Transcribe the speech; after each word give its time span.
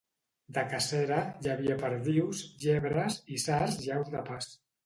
De 0.57 0.61
cacera, 0.71 1.19
hi 1.43 1.51
havia 1.55 1.77
perdius, 1.85 2.43
llebres, 2.65 3.21
isards 3.39 3.81
i 3.87 3.97
aus 4.01 4.15
de 4.17 4.29
pas. 4.33 4.53